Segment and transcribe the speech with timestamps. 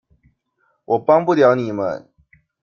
[0.85, 2.09] 我幫不了你們